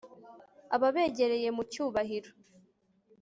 [0.75, 2.31] Ababegereye mu cyubahiro